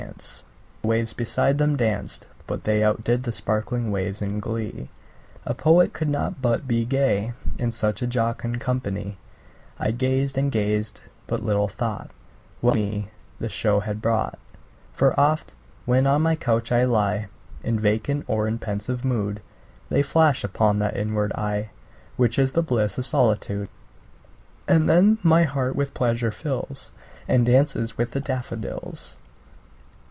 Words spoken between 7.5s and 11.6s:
In such a jocund company; I gazed and gazed but